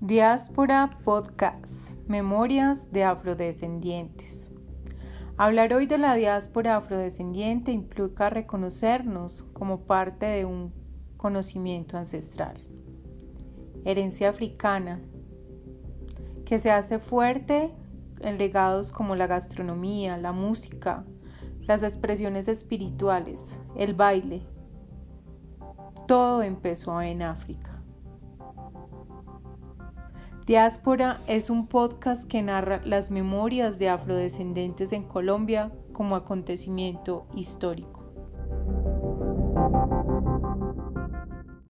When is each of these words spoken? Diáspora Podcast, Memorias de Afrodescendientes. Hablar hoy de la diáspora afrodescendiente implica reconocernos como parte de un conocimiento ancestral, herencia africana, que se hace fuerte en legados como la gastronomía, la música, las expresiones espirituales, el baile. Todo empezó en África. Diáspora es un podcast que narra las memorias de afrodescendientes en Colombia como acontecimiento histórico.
Diáspora 0.00 0.90
Podcast, 1.02 1.98
Memorias 2.06 2.92
de 2.92 3.02
Afrodescendientes. 3.02 4.52
Hablar 5.36 5.74
hoy 5.74 5.86
de 5.86 5.98
la 5.98 6.14
diáspora 6.14 6.76
afrodescendiente 6.76 7.72
implica 7.72 8.30
reconocernos 8.30 9.42
como 9.52 9.80
parte 9.86 10.26
de 10.26 10.44
un 10.44 10.72
conocimiento 11.16 11.98
ancestral, 11.98 12.64
herencia 13.84 14.28
africana, 14.28 15.00
que 16.44 16.60
se 16.60 16.70
hace 16.70 17.00
fuerte 17.00 17.74
en 18.20 18.38
legados 18.38 18.92
como 18.92 19.16
la 19.16 19.26
gastronomía, 19.26 20.16
la 20.16 20.30
música, 20.30 21.04
las 21.62 21.82
expresiones 21.82 22.46
espirituales, 22.46 23.60
el 23.76 23.94
baile. 23.94 24.46
Todo 26.06 26.44
empezó 26.44 27.02
en 27.02 27.22
África. 27.22 27.77
Diáspora 30.48 31.20
es 31.26 31.50
un 31.50 31.66
podcast 31.66 32.26
que 32.26 32.40
narra 32.40 32.80
las 32.82 33.10
memorias 33.10 33.78
de 33.78 33.90
afrodescendientes 33.90 34.94
en 34.94 35.02
Colombia 35.02 35.70
como 35.92 36.16
acontecimiento 36.16 37.26
histórico. 37.34 38.02